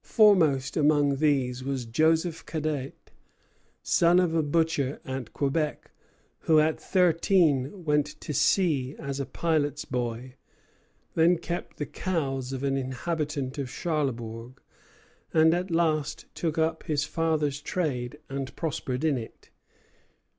[0.00, 3.10] Foremost among these was Joseph Cadet,
[3.82, 5.90] son of a butcher at Quebec,
[6.38, 10.34] who at thirteen went to sea as a pilot's boy,
[11.14, 14.62] then kept the cows of an inhabitant of Charlebourg,
[15.34, 19.50] and at last took up his father's trade and prospered in it.